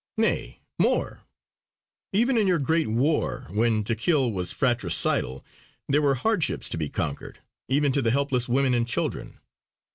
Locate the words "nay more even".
0.17-2.35